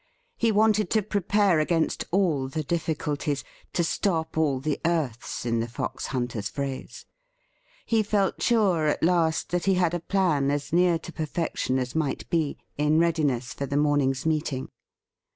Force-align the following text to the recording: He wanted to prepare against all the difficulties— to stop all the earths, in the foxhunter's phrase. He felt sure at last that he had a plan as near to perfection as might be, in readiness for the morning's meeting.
He 0.35 0.51
wanted 0.51 0.89
to 0.97 1.03
prepare 1.03 1.59
against 1.59 2.05
all 2.09 2.47
the 2.47 2.63
difficulties— 2.63 3.43
to 3.73 3.83
stop 3.83 4.35
all 4.35 4.59
the 4.59 4.81
earths, 4.83 5.45
in 5.45 5.59
the 5.59 5.67
foxhunter's 5.67 6.49
phrase. 6.49 7.05
He 7.85 8.01
felt 8.01 8.41
sure 8.41 8.87
at 8.87 9.03
last 9.03 9.51
that 9.51 9.65
he 9.65 9.75
had 9.75 9.93
a 9.93 9.99
plan 9.99 10.49
as 10.49 10.73
near 10.73 10.97
to 10.97 11.13
perfection 11.13 11.77
as 11.77 11.93
might 11.93 12.27
be, 12.31 12.57
in 12.79 12.97
readiness 12.97 13.53
for 13.53 13.67
the 13.67 13.77
morning's 13.77 14.25
meeting. 14.25 14.69